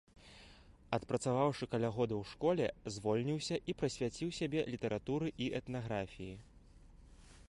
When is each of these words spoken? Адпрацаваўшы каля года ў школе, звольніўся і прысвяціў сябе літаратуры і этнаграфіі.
Адпрацаваўшы 0.97 1.63
каля 1.73 1.91
года 1.97 2.13
ў 2.21 2.31
школе, 2.31 2.65
звольніўся 2.95 3.55
і 3.73 3.75
прысвяціў 3.81 4.29
сябе 4.41 4.65
літаратуры 4.77 5.27
і 5.47 5.51
этнаграфіі. 5.61 6.35